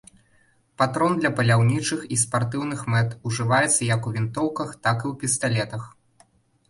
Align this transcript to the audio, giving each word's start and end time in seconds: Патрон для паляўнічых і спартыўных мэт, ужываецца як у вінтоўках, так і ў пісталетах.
Патрон 0.81 1.11
для 1.17 1.29
паляўнічых 1.39 1.99
і 2.15 2.17
спартыўных 2.23 2.81
мэт, 2.93 3.09
ужываецца 3.33 3.81
як 3.95 4.01
у 4.09 4.15
вінтоўках, 4.17 4.69
так 4.89 4.97
і 5.07 5.11
ў 5.15 5.23
пісталетах. 5.25 5.83